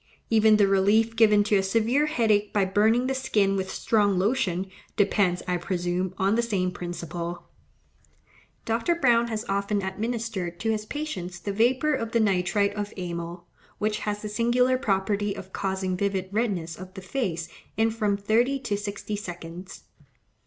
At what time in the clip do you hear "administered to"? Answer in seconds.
9.83-10.71